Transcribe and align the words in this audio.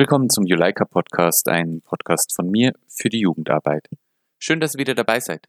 Willkommen 0.00 0.30
zum 0.30 0.46
Juleika 0.46 0.86
Podcast, 0.86 1.46
ein 1.50 1.82
Podcast 1.84 2.34
von 2.34 2.50
mir 2.50 2.72
für 2.88 3.10
die 3.10 3.20
Jugendarbeit. 3.20 3.86
Schön, 4.38 4.58
dass 4.58 4.74
ihr 4.74 4.78
wieder 4.78 4.94
dabei 4.94 5.20
seid. 5.20 5.44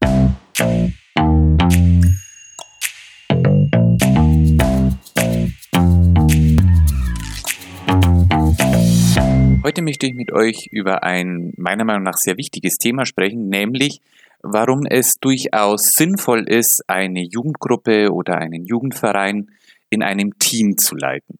Heute 9.63 9.81
möchte 9.83 10.07
ich 10.07 10.15
mit 10.15 10.33
euch 10.33 10.67
über 10.69 11.03
ein 11.03 11.53
meiner 11.55 11.85
Meinung 11.85 12.03
nach 12.03 12.17
sehr 12.17 12.35
wichtiges 12.35 12.75
Thema 12.75 13.05
sprechen, 13.05 13.47
nämlich 13.47 14.01
warum 14.43 14.85
es 14.85 15.13
durchaus 15.21 15.91
sinnvoll 15.91 16.43
ist, 16.49 16.83
eine 16.89 17.23
Jugendgruppe 17.23 18.11
oder 18.11 18.39
einen 18.39 18.65
Jugendverein 18.65 19.49
in 19.89 20.03
einem 20.03 20.37
Team 20.39 20.77
zu 20.77 20.97
leiten. 20.97 21.39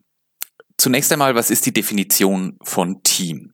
Zunächst 0.82 1.12
einmal, 1.12 1.36
was 1.36 1.52
ist 1.52 1.68
die 1.68 1.74
Definition 1.74 2.58
von 2.64 3.04
Team? 3.04 3.54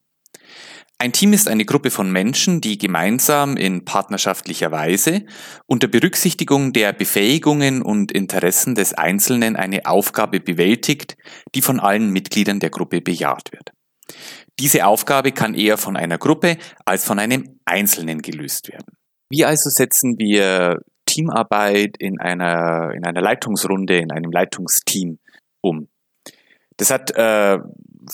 Ein 0.98 1.11
Team 1.11 1.33
ist 1.33 1.50
eine 1.50 1.65
Gruppe 1.65 1.92
von 1.92 2.10
Menschen, 2.10 2.61
die 2.61 2.78
gemeinsam 2.78 3.57
in 3.57 3.83
partnerschaftlicher 3.83 4.71
Weise 4.71 5.25
unter 5.66 5.89
Berücksichtigung 5.89 6.71
der 6.71 6.93
Befähigungen 6.93 7.82
und 7.82 8.14
Interessen 8.14 8.75
des 8.75 8.93
Einzelnen 8.93 9.57
eine 9.57 9.88
Aufgabe 9.88 10.39
bewältigt, 10.39 11.18
die 11.54 11.61
von 11.61 11.82
allen 11.82 12.11
Mitgliedern 12.11 12.61
der 12.61 12.69
Gruppe 12.69 13.02
bejaht 13.02 13.52
wird. 13.52 13.71
Diese 14.57 14.86
Aufgabe 14.86 15.33
kann 15.33 15.54
eher 15.54 15.78
von 15.78 15.97
einer 15.97 16.19
Gruppe 16.19 16.55
als 16.86 17.04
von 17.04 17.19
einem 17.19 17.60
Einzelnen 17.66 18.21
gelöst 18.21 18.69
werden. 18.69 18.96
Wie 19.30 19.44
also 19.44 19.69
setzen 19.69 20.18
wir 20.18 20.80
Teamarbeit 21.05 21.97
in 22.00 22.21
einer, 22.21 22.94
in 22.96 23.05
einer 23.05 23.21
Leitungsrunde, 23.21 23.97
in 23.97 24.14
einem 24.14 24.32
Leitungsteam 24.32 25.19
um? 25.60 25.89
Das 26.78 26.92
hat 26.92 27.12
äh, 27.16 27.58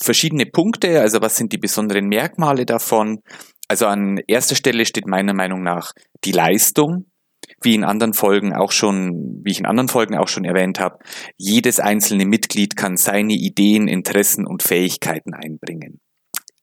verschiedene 0.00 0.46
Punkte, 0.46 1.00
also 1.00 1.20
was 1.20 1.36
sind 1.36 1.52
die 1.52 1.58
besonderen 1.58 2.06
Merkmale 2.08 2.66
davon? 2.66 3.20
Also 3.68 3.86
an 3.86 4.20
erster 4.26 4.56
Stelle 4.56 4.84
steht 4.84 5.06
meiner 5.06 5.34
Meinung 5.34 5.62
nach 5.62 5.92
die 6.24 6.32
Leistung, 6.32 7.06
wie 7.62 7.74
in 7.74 7.84
anderen 7.84 8.14
Folgen 8.14 8.54
auch 8.54 8.72
schon, 8.72 9.40
wie 9.42 9.52
ich 9.52 9.60
in 9.60 9.66
anderen 9.66 9.88
Folgen 9.88 10.16
auch 10.16 10.28
schon 10.28 10.44
erwähnt 10.44 10.80
habe, 10.80 10.98
jedes 11.36 11.80
einzelne 11.80 12.26
Mitglied 12.26 12.76
kann 12.76 12.96
seine 12.96 13.34
Ideen, 13.34 13.88
Interessen 13.88 14.46
und 14.46 14.62
Fähigkeiten 14.62 15.34
einbringen. 15.34 16.00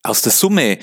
Aus 0.04 0.22
der 0.22 0.32
Summe 0.32 0.80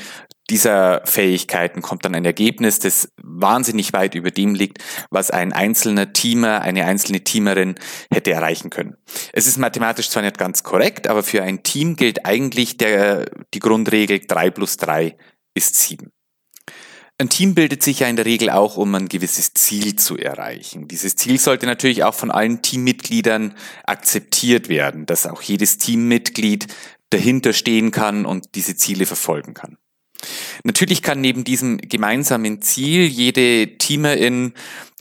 dieser 0.51 1.03
Fähigkeiten 1.05 1.83
kommt 1.83 2.05
dann 2.05 2.15
ein 2.15 2.25
Ergebnis, 2.25 2.79
das 2.79 3.13
wahnsinnig 3.23 3.93
weit 3.93 4.15
über 4.15 4.31
dem 4.31 4.55
liegt, 4.55 4.79
was 5.11 5.31
ein 5.31 5.53
einzelner 5.53 6.13
Teamer, 6.13 6.63
eine 6.63 6.87
einzelne 6.87 7.23
Teamerin 7.23 7.75
hätte 8.11 8.33
erreichen 8.33 8.71
können. 8.71 8.97
Es 9.33 9.47
ist 9.47 9.59
mathematisch 9.59 10.09
zwar 10.09 10.23
nicht 10.23 10.39
ganz 10.39 10.63
korrekt, 10.63 11.07
aber 11.07 11.23
für 11.23 11.43
ein 11.43 11.63
Team 11.63 11.97
gilt 11.97 12.25
eigentlich 12.25 12.79
der, 12.79 13.31
die 13.53 13.59
Grundregel 13.59 14.21
3 14.27 14.51
plus 14.51 14.77
3 14.79 15.17
ist 15.55 15.77
7. 15.77 16.11
Ein 17.21 17.29
Team 17.29 17.57
bildet 17.57 17.83
sich 17.83 17.99
ja 17.99 18.07
in 18.07 18.15
der 18.15 18.27
Regel 18.27 18.49
auch, 18.49 18.77
um 18.77 18.95
ein 18.95 19.09
gewisses 19.09 19.53
Ziel 19.53 19.97
zu 19.97 20.17
erreichen. 20.17 20.87
Dieses 20.87 21.17
Ziel 21.17 21.41
sollte 21.41 21.67
natürlich 21.67 22.05
auch 22.05 22.15
von 22.15 22.31
allen 22.31 22.63
Teammitgliedern 22.63 23.55
akzeptiert 23.85 24.69
werden, 24.69 25.05
dass 25.05 25.27
auch 25.27 25.43
jedes 25.43 25.79
Teammitglied 25.79 26.69
dahinter 27.11 27.53
stehen 27.53 27.91
kann 27.91 28.25
und 28.25 28.55
diese 28.55 28.77
Ziele 28.77 29.05
verfolgen 29.05 29.53
kann. 29.53 29.79
Natürlich 30.65 31.03
kann 31.03 31.21
neben 31.21 31.45
diesem 31.45 31.79
gemeinsamen 31.79 32.61
Ziel 32.63 33.05
jede 33.07 33.79
Teamerin 33.79 34.55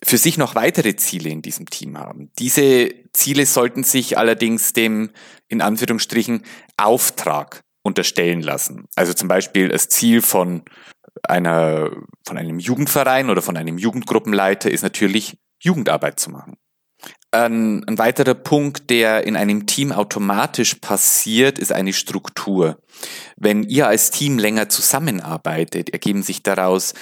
für 0.03 0.17
sich 0.17 0.37
noch 0.37 0.55
weitere 0.55 0.95
Ziele 0.95 1.29
in 1.29 1.41
diesem 1.41 1.67
Team 1.69 1.97
haben. 1.97 2.31
Diese 2.37 2.91
Ziele 3.13 3.45
sollten 3.45 3.83
sich 3.83 4.17
allerdings 4.17 4.73
dem, 4.73 5.11
in 5.47 5.61
Anführungsstrichen, 5.61 6.43
Auftrag 6.77 7.63
unterstellen 7.83 8.41
lassen. 8.41 8.85
Also 8.95 9.13
zum 9.13 9.27
Beispiel 9.27 9.69
das 9.69 9.89
Ziel 9.89 10.21
von 10.21 10.63
einer, 11.23 11.91
von 12.25 12.37
einem 12.37 12.59
Jugendverein 12.59 13.29
oder 13.29 13.41
von 13.41 13.57
einem 13.57 13.77
Jugendgruppenleiter 13.77 14.69
ist 14.69 14.83
natürlich 14.83 15.37
Jugendarbeit 15.59 16.19
zu 16.19 16.29
machen. 16.29 16.57
Ein, 17.31 17.83
ein, 17.87 17.97
weiterer 17.97 18.33
Punkt, 18.33 18.89
der 18.89 19.27
in 19.27 19.35
einem 19.35 19.65
Team 19.65 19.91
automatisch 19.91 20.75
passiert, 20.75 21.59
ist 21.59 21.73
eine 21.73 21.93
Struktur. 21.93 22.79
Wenn 23.35 23.63
ihr 23.63 23.87
als 23.87 24.11
Team 24.11 24.39
länger 24.39 24.69
zusammenarbeitet, 24.69 25.89
ergeben 25.89 26.23
sich 26.23 26.41
daraus 26.41 26.93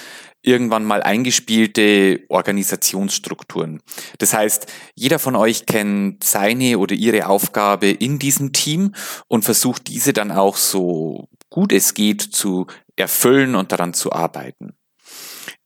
irgendwann 0.42 0.84
mal 0.84 1.02
eingespielte 1.02 2.20
Organisationsstrukturen. 2.28 3.82
Das 4.18 4.32
heißt, 4.32 4.66
jeder 4.94 5.18
von 5.18 5.34
euch 5.36 5.66
kennt 5.66 6.22
seine 6.22 6.78
oder 6.78 6.94
ihre 6.94 7.26
Aufgabe 7.26 7.88
in 7.90 8.18
diesem 8.18 8.52
Team 8.52 8.94
und 9.28 9.44
versucht 9.44 9.88
diese 9.88 10.12
dann 10.12 10.30
auch 10.30 10.56
so 10.56 11.28
gut 11.50 11.72
es 11.72 11.94
geht 11.94 12.22
zu 12.22 12.66
erfüllen 12.96 13.54
und 13.56 13.72
daran 13.72 13.92
zu 13.92 14.12
arbeiten. 14.12 14.75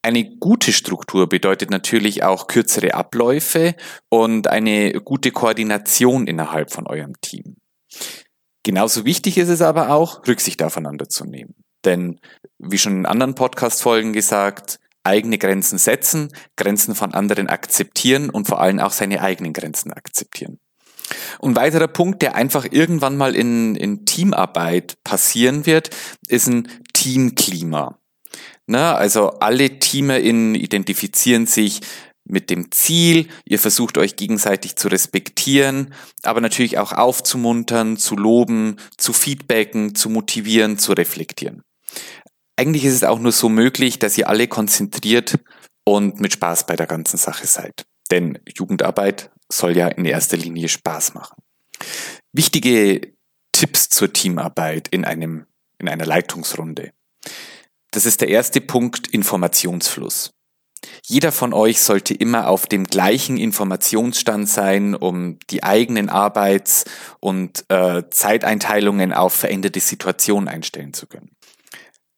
Eine 0.02 0.36
gute 0.38 0.72
Struktur 0.72 1.28
bedeutet 1.28 1.70
natürlich 1.70 2.22
auch 2.22 2.46
kürzere 2.46 2.94
Abläufe 2.94 3.74
und 4.08 4.48
eine 4.48 4.92
gute 4.94 5.30
Koordination 5.30 6.26
innerhalb 6.26 6.70
von 6.72 6.86
eurem 6.86 7.20
Team. 7.20 7.56
Genauso 8.62 9.04
wichtig 9.04 9.36
ist 9.38 9.48
es 9.48 9.62
aber 9.62 9.90
auch, 9.90 10.26
Rücksicht 10.26 10.62
aufeinander 10.62 11.08
zu 11.08 11.24
nehmen. 11.24 11.54
Denn, 11.84 12.20
wie 12.58 12.78
schon 12.78 12.98
in 12.98 13.06
anderen 13.06 13.34
Podcast-Folgen 13.34 14.12
gesagt, 14.12 14.78
eigene 15.02 15.38
Grenzen 15.38 15.78
setzen, 15.78 16.32
Grenzen 16.56 16.94
von 16.94 17.14
anderen 17.14 17.48
akzeptieren 17.48 18.30
und 18.30 18.46
vor 18.46 18.60
allem 18.60 18.78
auch 18.78 18.92
seine 18.92 19.22
eigenen 19.22 19.52
Grenzen 19.52 19.92
akzeptieren. 19.92 20.60
Und 21.38 21.56
weiterer 21.56 21.88
Punkt, 21.88 22.22
der 22.22 22.34
einfach 22.34 22.66
irgendwann 22.70 23.16
mal 23.16 23.34
in, 23.34 23.74
in 23.74 24.04
Teamarbeit 24.04 25.02
passieren 25.04 25.66
wird, 25.66 25.90
ist 26.28 26.46
ein 26.46 26.68
Teamklima. 26.92 27.99
Ne? 28.66 28.94
Also 28.94 29.30
alle 29.40 29.78
TeamerInnen 29.78 30.54
identifizieren 30.54 31.46
sich 31.46 31.80
mit 32.24 32.50
dem 32.50 32.70
Ziel, 32.70 33.28
ihr 33.44 33.58
versucht 33.58 33.98
euch 33.98 34.16
gegenseitig 34.16 34.76
zu 34.76 34.88
respektieren, 34.88 35.94
aber 36.22 36.40
natürlich 36.40 36.78
auch 36.78 36.92
aufzumuntern, 36.92 37.96
zu 37.96 38.14
loben, 38.14 38.76
zu 38.96 39.12
feedbacken, 39.12 39.94
zu 39.94 40.10
motivieren, 40.10 40.78
zu 40.78 40.92
reflektieren. 40.92 41.62
Eigentlich 42.56 42.84
ist 42.84 42.94
es 42.94 43.04
auch 43.04 43.18
nur 43.18 43.32
so 43.32 43.48
möglich, 43.48 43.98
dass 43.98 44.18
ihr 44.18 44.28
alle 44.28 44.46
konzentriert 44.46 45.38
und 45.84 46.20
mit 46.20 46.32
Spaß 46.34 46.66
bei 46.66 46.76
der 46.76 46.86
ganzen 46.86 47.16
Sache 47.16 47.46
seid. 47.46 47.84
Denn 48.10 48.38
Jugendarbeit 48.56 49.30
soll 49.50 49.76
ja 49.76 49.88
in 49.88 50.04
erster 50.04 50.36
Linie 50.36 50.68
Spaß 50.68 51.14
machen. 51.14 51.42
Wichtige 52.32 53.14
Tipps 53.52 53.88
zur 53.88 54.12
Teamarbeit 54.12 54.88
in 54.88 55.04
einem, 55.04 55.46
in 55.78 55.88
einer 55.88 56.06
Leitungsrunde. 56.06 56.92
Das 57.90 58.06
ist 58.06 58.20
der 58.20 58.28
erste 58.28 58.60
Punkt, 58.60 59.08
Informationsfluss. 59.08 60.30
Jeder 61.04 61.32
von 61.32 61.52
euch 61.52 61.80
sollte 61.80 62.14
immer 62.14 62.48
auf 62.48 62.66
dem 62.66 62.84
gleichen 62.84 63.36
Informationsstand 63.36 64.48
sein, 64.48 64.94
um 64.94 65.38
die 65.50 65.62
eigenen 65.62 66.08
Arbeits- 66.08 66.84
und 67.20 67.64
äh, 67.68 68.04
Zeiteinteilungen 68.10 69.12
auf 69.12 69.34
veränderte 69.34 69.80
Situationen 69.80 70.48
einstellen 70.48 70.94
zu 70.94 71.06
können. 71.06 71.32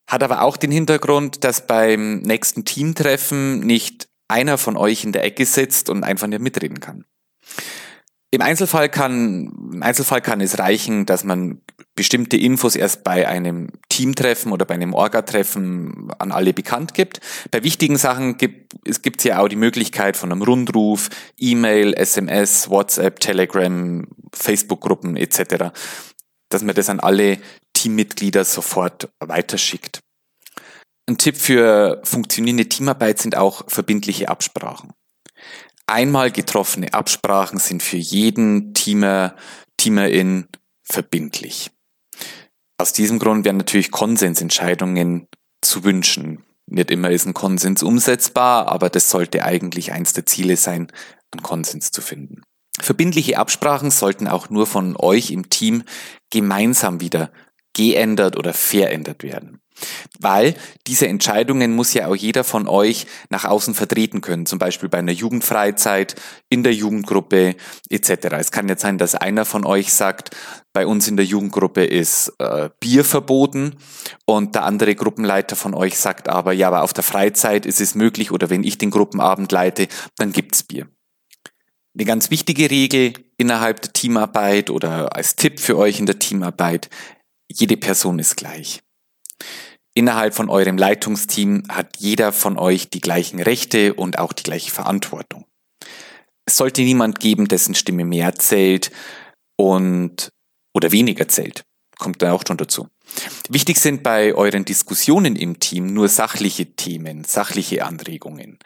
Hat 0.09 0.22
aber 0.22 0.43
auch 0.43 0.56
den 0.56 0.71
Hintergrund, 0.71 1.43
dass 1.43 1.66
beim 1.66 2.21
nächsten 2.21 2.65
Teamtreffen 2.65 3.61
nicht 3.61 4.09
einer 4.28 4.59
von 4.59 4.77
euch 4.77 5.05
in 5.05 5.12
der 5.12 5.25
Ecke 5.25 5.47
sitzt 5.47 5.88
und 5.88 6.05
einfach 6.05 6.27
nicht 6.27 6.43
mitreden 6.43 6.81
kann. 6.81 7.05
Im 8.34 8.41
Einzelfall 8.41 8.88
kann, 8.88 9.53
im 9.75 9.82
Einzelfall 9.82 10.22
kann 10.22 10.41
es 10.41 10.59
reichen, 10.59 11.04
dass 11.04 11.22
man 11.22 11.60
bestimmte 11.94 12.38
Infos 12.38 12.76
erst 12.76 13.04
bei 13.04 13.28
einem 13.28 13.69
Teamtreffen 13.91 14.53
oder 14.53 14.65
bei 14.65 14.72
einem 14.72 14.94
Orga-Treffen 14.94 16.10
an 16.19 16.32
alle 16.32 16.54
bekannt 16.54 16.94
gibt. 16.94 17.20
Bei 17.50 17.62
wichtigen 17.62 17.98
Sachen 17.98 18.38
gibt 18.38 18.72
es 18.87 19.03
gibt's 19.03 19.25
ja 19.25 19.38
auch 19.38 19.48
die 19.48 19.56
Möglichkeit 19.56 20.16
von 20.16 20.32
einem 20.32 20.41
Rundruf, 20.41 21.10
E-Mail, 21.37 21.93
SMS, 21.93 22.70
WhatsApp, 22.70 23.20
Telegram, 23.20 24.09
Facebook-Gruppen 24.32 25.16
etc., 25.19 25.70
dass 26.49 26.62
man 26.62 26.75
das 26.75 26.88
an 26.88 27.00
alle 27.00 27.37
Teammitglieder 27.75 28.47
sofort 28.47 29.10
weiterschickt. 29.20 30.00
Ein 31.06 31.19
Tipp 31.19 31.37
für 31.37 32.00
funktionierende 32.02 32.67
Teamarbeit 32.67 33.19
sind 33.19 33.37
auch 33.37 33.64
verbindliche 33.69 34.31
Absprachen 34.31 34.94
einmal 35.87 36.31
getroffene 36.31 36.93
Absprachen 36.93 37.58
sind 37.58 37.82
für 37.82 37.96
jeden 37.96 38.75
Teamer, 38.75 39.37
Teamerin 39.76 40.49
verbindlich. 40.82 41.70
Aus 42.79 42.93
diesem 42.93 43.19
Grund 43.19 43.44
wären 43.44 43.58
natürlich 43.58 43.90
Konsensentscheidungen 43.90 45.29
zu 45.61 45.84
wünschen. 45.84 46.44
Nicht 46.67 46.90
immer 46.90 47.11
ist 47.11 47.26
ein 47.26 47.34
Konsens 47.34 47.82
umsetzbar, 47.82 48.69
aber 48.69 48.90
das 48.90 49.11
sollte 49.11 49.44
eigentlich 49.44 49.93
eins 49.93 50.12
der 50.12 50.26
Ziele 50.26 50.56
sein, 50.56 50.90
einen 51.31 51.43
Konsens 51.43 51.90
zu 51.90 52.00
finden. 52.00 52.43
Verbindliche 52.81 53.38
Absprachen 53.38 53.90
sollten 53.90 54.26
auch 54.26 54.50
nur 54.50 54.67
von 54.67 54.96
euch 54.96 55.31
im 55.31 55.50
Team 55.50 55.85
gemeinsam 56.31 57.00
wieder 57.00 57.31
geändert 57.75 58.37
oder 58.37 58.52
verändert 58.52 59.23
werden. 59.23 59.62
Weil 60.19 60.55
diese 60.87 61.09
Entscheidungen 61.09 61.75
muss 61.75 61.95
ja 61.95 62.07
auch 62.07 62.17
jeder 62.17 62.45
von 62.45 62.69
euch 62.69 63.07
nach 63.31 63.45
außen 63.45 63.75
vertreten 63.75 64.21
können, 64.21 64.47
zum 64.47 64.59
Beispiel 64.59 64.89
bei 64.89 64.99
einer 64.99 65.13
Jugendfreizeit, 65.13 66.15
in 66.49 66.63
der 66.63 66.75
Jugendgruppe 66.75 67.57
etc. 67.89 68.11
Es 68.39 68.53
kann 68.53 68.69
jetzt 68.69 68.83
sein, 68.83 68.99
dass 68.99 69.15
einer 69.15 69.45
von 69.45 69.65
euch 69.65 69.93
sagt, 69.93 70.31
bei 70.73 70.87
uns 70.87 71.09
in 71.09 71.17
der 71.17 71.27
Jugendgruppe 71.27 71.85
ist 71.85 72.33
äh, 72.39 72.71
Bier 72.81 73.05
verboten 73.05 73.77
und 74.25 74.55
der 74.55 74.65
andere 74.65 74.95
Gruppenleiter 74.95 75.57
von 75.57 75.75
euch 75.75 75.99
sagt 75.99 76.29
aber, 76.29 76.53
ja, 76.53 76.69
aber 76.69 76.83
auf 76.83 76.93
der 76.93 77.05
Freizeit 77.05 77.67
ist 77.67 77.81
es 77.81 77.95
möglich 77.95 78.31
oder 78.31 78.51
wenn 78.51 78.65
ich 78.65 78.79
den 78.79 78.91
Gruppenabend 78.91 79.53
leite, 79.53 79.89
dann 80.17 80.33
gibt's 80.33 80.63
Bier. 80.63 80.89
Eine 81.95 82.07
ganz 82.07 82.31
wichtige 82.31 82.71
Regel 82.71 83.13
innerhalb 83.37 83.83
der 83.83 83.93
Teamarbeit 83.93 84.71
oder 84.71 85.15
als 85.15 85.37
Tipp 85.37 85.61
für 85.61 85.77
euch 85.77 86.01
in 86.01 86.07
der 86.07 86.19
Teamarbeit, 86.19 86.89
jede 87.51 87.77
Person 87.77 88.19
ist 88.19 88.37
gleich. 88.37 88.83
Innerhalb 89.94 90.34
von 90.34 90.49
eurem 90.49 90.79
Leitungsteam 90.79 91.64
hat 91.69 91.99
jeder 91.99 92.32
von 92.32 92.58
euch 92.58 92.88
die 92.88 93.00
gleichen 93.00 93.40
Rechte 93.40 93.94
und 93.94 94.19
auch 94.19 94.32
die 94.32 94.43
gleiche 94.43 94.70
Verantwortung. 94.70 95.44
Es 96.46 96.56
sollte 96.56 96.82
niemand 96.82 97.20
geben, 97.20 97.46
dessen 97.46 97.75
Stimme 97.75 98.05
mehr 98.05 98.34
zählt 98.34 98.90
und 99.56 100.31
oder 100.75 100.93
weniger 100.93 101.29
zählt. 101.29 101.64
Kommt 101.99 102.23
da 102.23 102.32
auch 102.32 102.43
schon 102.46 102.56
dazu. 102.56 102.88
Wichtig 103.49 103.79
sind 103.79 104.02
bei 104.02 104.34
euren 104.34 104.64
Diskussionen 104.64 105.37
im 105.37 105.61
Team 105.61 105.93
nur 105.93 106.08
sachliche 106.08 106.75
Themen, 106.75 107.25
sachliche 107.25 107.85
Anregungen. 107.85 108.58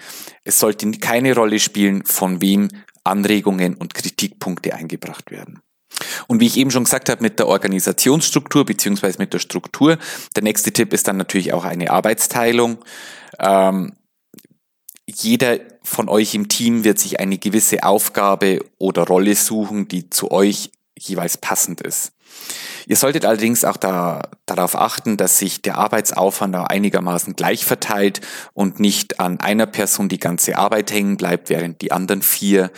Es 0.44 0.58
sollte 0.58 0.90
keine 0.92 1.34
Rolle 1.34 1.58
spielen, 1.58 2.04
von 2.04 2.40
wem 2.40 2.68
Anregungen 3.04 3.74
und 3.74 3.94
Kritikpunkte 3.94 4.74
eingebracht 4.74 5.30
werden. 5.30 5.60
Und 6.26 6.40
wie 6.40 6.46
ich 6.46 6.56
eben 6.56 6.70
schon 6.70 6.84
gesagt 6.84 7.08
habe, 7.08 7.22
mit 7.22 7.38
der 7.38 7.48
Organisationsstruktur 7.48 8.64
beziehungsweise 8.64 9.18
mit 9.18 9.32
der 9.32 9.38
Struktur, 9.38 9.98
der 10.34 10.42
nächste 10.42 10.72
Tipp 10.72 10.92
ist 10.92 11.08
dann 11.08 11.16
natürlich 11.16 11.52
auch 11.52 11.64
eine 11.64 11.90
Arbeitsteilung. 11.90 12.78
Ähm, 13.38 13.92
jeder 15.08 15.58
von 15.82 16.08
euch 16.08 16.34
im 16.34 16.48
Team 16.48 16.84
wird 16.84 16.98
sich 16.98 17.20
eine 17.20 17.38
gewisse 17.38 17.84
Aufgabe 17.84 18.64
oder 18.78 19.04
Rolle 19.04 19.34
suchen, 19.36 19.88
die 19.88 20.10
zu 20.10 20.30
euch 20.30 20.72
jeweils 20.98 21.38
passend 21.38 21.80
ist. 21.80 22.12
Ihr 22.86 22.96
solltet 22.96 23.24
allerdings 23.24 23.64
auch 23.64 23.76
da, 23.76 24.22
darauf 24.46 24.76
achten, 24.76 25.16
dass 25.16 25.38
sich 25.38 25.62
der 25.62 25.78
Arbeitsaufwand 25.78 26.54
auch 26.56 26.66
einigermaßen 26.66 27.34
gleich 27.34 27.64
verteilt 27.64 28.20
und 28.52 28.80
nicht 28.80 29.20
an 29.20 29.40
einer 29.40 29.66
Person 29.66 30.08
die 30.08 30.20
ganze 30.20 30.56
Arbeit 30.56 30.92
hängen 30.92 31.16
bleibt, 31.16 31.50
während 31.50 31.82
die 31.82 31.92
anderen 31.92 32.22
vier 32.22 32.70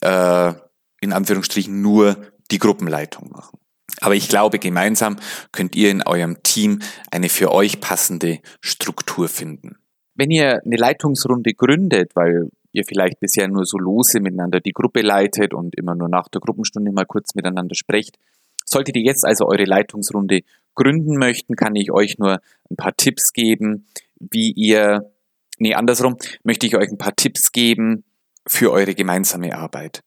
äh, 0.00 0.52
in 1.00 1.12
Anführungsstrichen 1.12 1.80
nur 1.80 2.16
die 2.54 2.58
Gruppenleitung 2.58 3.30
machen. 3.30 3.58
Aber 4.00 4.14
ich 4.14 4.28
glaube, 4.28 4.58
gemeinsam 4.58 5.16
könnt 5.52 5.74
ihr 5.74 5.90
in 5.90 6.02
eurem 6.02 6.42
Team 6.42 6.78
eine 7.10 7.28
für 7.28 7.52
euch 7.52 7.80
passende 7.80 8.38
Struktur 8.60 9.28
finden. 9.28 9.76
Wenn 10.14 10.30
ihr 10.30 10.62
eine 10.64 10.76
Leitungsrunde 10.76 11.52
gründet, 11.54 12.12
weil 12.14 12.50
ihr 12.72 12.84
vielleicht 12.84 13.18
bisher 13.18 13.48
nur 13.48 13.66
so 13.66 13.76
lose 13.76 14.20
miteinander 14.20 14.60
die 14.60 14.72
Gruppe 14.72 15.00
leitet 15.00 15.52
und 15.52 15.76
immer 15.76 15.96
nur 15.96 16.08
nach 16.08 16.28
der 16.28 16.40
Gruppenstunde 16.40 16.92
mal 16.92 17.06
kurz 17.06 17.34
miteinander 17.34 17.74
sprecht, 17.74 18.18
solltet 18.64 18.96
ihr 18.96 19.02
jetzt 19.02 19.24
also 19.24 19.46
eure 19.46 19.64
Leitungsrunde 19.64 20.42
gründen 20.74 21.16
möchten, 21.18 21.56
kann 21.56 21.74
ich 21.74 21.90
euch 21.90 22.18
nur 22.18 22.40
ein 22.70 22.76
paar 22.76 22.96
Tipps 22.96 23.32
geben, 23.32 23.86
wie 24.18 24.52
ihr, 24.52 25.10
nee, 25.58 25.74
andersrum, 25.74 26.16
möchte 26.44 26.66
ich 26.66 26.76
euch 26.76 26.90
ein 26.90 26.98
paar 26.98 27.16
Tipps 27.16 27.52
geben 27.52 28.04
für 28.46 28.70
eure 28.70 28.94
gemeinsame 28.94 29.56
Arbeit. 29.56 30.02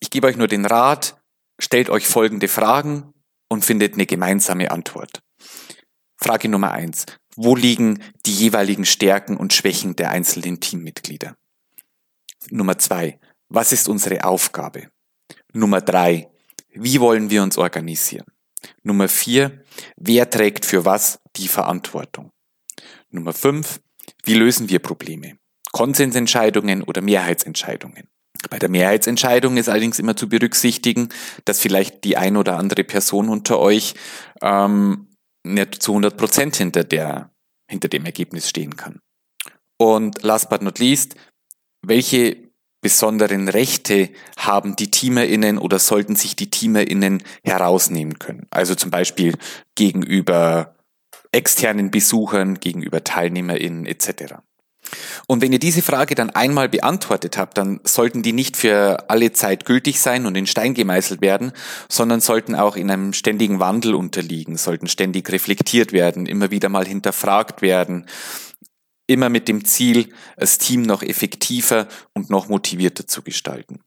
Ich 0.00 0.10
gebe 0.10 0.26
euch 0.26 0.36
nur 0.36 0.48
den 0.48 0.66
Rat, 0.66 1.21
stellt 1.62 1.90
euch 1.90 2.06
folgende 2.06 2.48
Fragen 2.48 3.14
und 3.48 3.64
findet 3.64 3.94
eine 3.94 4.06
gemeinsame 4.06 4.70
Antwort. 4.70 5.22
Frage 6.16 6.48
Nummer 6.48 6.72
eins. 6.72 7.06
Wo 7.36 7.56
liegen 7.56 8.02
die 8.26 8.34
jeweiligen 8.34 8.84
Stärken 8.84 9.36
und 9.36 9.52
Schwächen 9.52 9.96
der 9.96 10.10
einzelnen 10.10 10.60
Teammitglieder? 10.60 11.36
Nummer 12.50 12.78
zwei. 12.78 13.18
Was 13.48 13.72
ist 13.72 13.88
unsere 13.88 14.24
Aufgabe? 14.24 14.88
Nummer 15.52 15.80
drei. 15.80 16.30
Wie 16.70 17.00
wollen 17.00 17.30
wir 17.30 17.42
uns 17.42 17.56
organisieren? 17.58 18.26
Nummer 18.82 19.08
vier. 19.08 19.64
Wer 19.96 20.28
trägt 20.30 20.66
für 20.66 20.84
was 20.84 21.20
die 21.36 21.48
Verantwortung? 21.48 22.30
Nummer 23.10 23.32
fünf. 23.32 23.80
Wie 24.24 24.34
lösen 24.34 24.68
wir 24.68 24.78
Probleme? 24.78 25.36
Konsensentscheidungen 25.72 26.82
oder 26.82 27.00
Mehrheitsentscheidungen? 27.00 28.08
Bei 28.50 28.58
der 28.58 28.68
Mehrheitsentscheidung 28.68 29.56
ist 29.56 29.68
allerdings 29.68 29.98
immer 29.98 30.16
zu 30.16 30.28
berücksichtigen, 30.28 31.08
dass 31.44 31.60
vielleicht 31.60 32.04
die 32.04 32.16
ein 32.16 32.36
oder 32.36 32.58
andere 32.58 32.84
Person 32.84 33.28
unter 33.28 33.58
euch 33.58 33.94
ähm, 34.40 35.08
nicht 35.44 35.82
zu 35.82 35.92
100 35.92 36.16
Prozent 36.16 36.56
hinter, 36.56 36.84
der, 36.84 37.30
hinter 37.68 37.88
dem 37.88 38.04
Ergebnis 38.04 38.48
stehen 38.48 38.76
kann. 38.76 39.00
Und 39.78 40.22
last 40.22 40.48
but 40.48 40.62
not 40.62 40.78
least, 40.78 41.14
welche 41.84 42.52
besonderen 42.80 43.48
Rechte 43.48 44.10
haben 44.36 44.76
die 44.76 44.90
TeamerInnen 44.90 45.58
oder 45.58 45.78
sollten 45.78 46.16
sich 46.16 46.36
die 46.36 46.50
TeamerInnen 46.50 47.22
herausnehmen 47.44 48.18
können? 48.18 48.46
Also 48.50 48.74
zum 48.74 48.90
Beispiel 48.90 49.36
gegenüber 49.76 50.76
externen 51.30 51.90
Besuchern, 51.90 52.60
gegenüber 52.60 53.02
TeilnehmerInnen 53.02 53.86
etc. 53.86 54.34
Und 55.26 55.40
wenn 55.42 55.52
ihr 55.52 55.58
diese 55.58 55.82
Frage 55.82 56.14
dann 56.14 56.30
einmal 56.30 56.68
beantwortet 56.68 57.38
habt, 57.38 57.56
dann 57.56 57.80
sollten 57.84 58.22
die 58.22 58.32
nicht 58.32 58.56
für 58.56 59.08
alle 59.08 59.32
Zeit 59.32 59.64
gültig 59.64 60.00
sein 60.00 60.26
und 60.26 60.36
in 60.36 60.46
Stein 60.46 60.74
gemeißelt 60.74 61.20
werden, 61.20 61.52
sondern 61.88 62.20
sollten 62.20 62.54
auch 62.54 62.76
in 62.76 62.90
einem 62.90 63.12
ständigen 63.12 63.60
Wandel 63.60 63.94
unterliegen, 63.94 64.56
sollten 64.56 64.88
ständig 64.88 65.30
reflektiert 65.30 65.92
werden, 65.92 66.26
immer 66.26 66.50
wieder 66.50 66.68
mal 66.68 66.86
hinterfragt 66.86 67.62
werden, 67.62 68.06
immer 69.06 69.28
mit 69.28 69.48
dem 69.48 69.64
Ziel, 69.64 70.12
das 70.36 70.58
Team 70.58 70.82
noch 70.82 71.02
effektiver 71.02 71.88
und 72.14 72.30
noch 72.30 72.48
motivierter 72.48 73.06
zu 73.06 73.22
gestalten. 73.22 73.80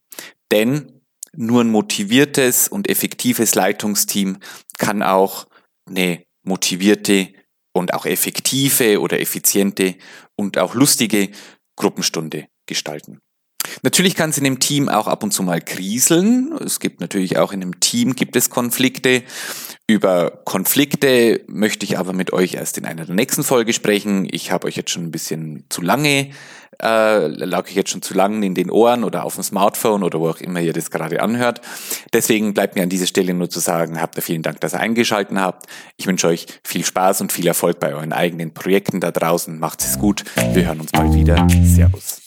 Denn 0.52 1.02
nur 1.36 1.62
ein 1.62 1.70
motiviertes 1.70 2.68
und 2.68 2.90
effektives 2.90 3.56
Leitungsteam 3.56 4.38
kann 4.78 5.04
auch 5.04 5.48
eine 5.88 6.24
motivierte 6.44 7.34
und 7.76 7.94
auch 7.94 8.06
effektive 8.06 9.02
oder 9.02 9.20
effiziente 9.20 9.96
und 10.36 10.58
auch 10.58 10.76
lustige 10.76 11.30
Gruppenstunde 11.76 12.48
gestalten. 12.66 13.20
Natürlich 13.84 14.16
kann 14.16 14.30
es 14.30 14.38
in 14.38 14.44
dem 14.44 14.60
Team 14.60 14.90
auch 14.90 15.08
ab 15.08 15.24
und 15.24 15.32
zu 15.32 15.44
mal 15.44 15.62
kriseln. 15.62 16.54
Es 16.64 16.80
gibt 16.80 17.02
natürlich 17.02 17.38
auch 17.38 17.52
in 17.52 17.62
einem 17.62 17.80
Team 17.80 18.16
gibt 18.16 18.36
es 18.36 18.50
Konflikte. 18.50 19.24
Über 19.88 20.42
Konflikte 20.46 21.42
möchte 21.48 21.86
ich 21.86 21.98
aber 22.00 22.14
mit 22.14 22.34
euch 22.34 22.56
erst 22.56 22.78
in 22.78 22.86
einer 22.86 23.06
der 23.06 23.16
nächsten 23.16 23.44
Folge 23.44 23.74
sprechen. 23.74 24.28
Ich 24.32 24.52
habe 24.52 24.68
euch 24.68 24.76
jetzt 24.76 24.92
schon 24.92 25.04
ein 25.04 25.12
bisschen 25.12 25.66
zu 25.70 25.82
lange 25.82 26.32
äh, 26.82 27.28
lag 27.28 27.70
ich 27.70 27.76
jetzt 27.76 27.90
schon 27.90 28.02
zu 28.02 28.14
lange 28.14 28.46
in 28.46 28.56
den 28.56 28.70
Ohren 28.70 29.04
oder 29.04 29.24
auf 29.24 29.36
dem 29.36 29.44
Smartphone 29.44 30.04
oder 30.04 30.20
wo 30.20 30.30
auch 30.30 30.40
immer 30.40 30.60
ihr 30.60 30.74
das 30.74 30.92
gerade 30.92 31.22
anhört. 31.22 31.62
Deswegen 32.14 32.54
bleibt 32.54 32.76
mir 32.76 32.84
an 32.84 32.90
dieser 32.90 33.08
Stelle 33.08 33.34
nur 33.34 33.50
zu 33.50 33.60
sagen, 33.60 34.02
habt 34.02 34.18
ihr 34.18 34.22
vielen 34.22 34.42
Dank, 34.42 34.60
dass 34.62 34.74
ihr 34.74 34.80
eingeschalten 34.80 35.40
habt. 35.40 35.68
Ich 35.98 36.08
wünsche 36.08 36.28
euch 36.28 36.48
viel 36.64 36.86
Spaß 36.86 37.22
und 37.22 37.32
viel 37.32 37.48
Erfolg 37.48 37.80
bei 37.80 37.94
euren 37.94 38.14
eigenen 38.14 38.54
Projekten 38.54 39.00
da 39.00 39.12
draußen. 39.12 39.58
Macht 39.60 39.82
es 39.82 40.00
gut. 40.00 40.24
Wir 40.54 40.66
hören 40.66 40.82
uns 40.82 40.92
bald 40.92 41.14
wieder. 41.14 41.48
Servus. 41.64 42.22